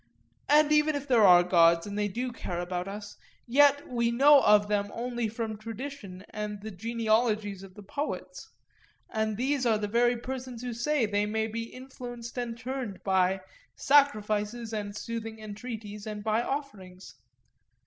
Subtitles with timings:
[0.49, 3.15] And even if there are gods, and they do care about us,
[3.45, 8.49] yet we know of them only from tradition and the genealogies of the poets;
[9.11, 13.03] and these are the very persons who say that they may be influenced and turned
[13.03, 13.41] by
[13.75, 17.13] 'sacrifices and soothing entreaties and by offerings.